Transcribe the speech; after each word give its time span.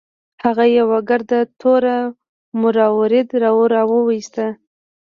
هغه 0.43 0.65
یو 0.77 0.87
ګرد 1.09 1.31
تور 1.59 1.83
مروارید 2.61 3.29
راوویست. 3.75 4.35